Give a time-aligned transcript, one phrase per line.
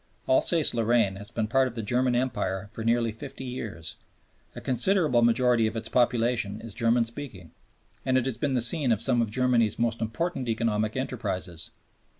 [0.27, 3.97] Alsace Lorraine has been part of the German Empire for nearly fifty years
[4.55, 7.51] a considerable majority of its population is German speaking
[8.03, 11.69] and it has been the scene of some of Germany's most important economic enterprises.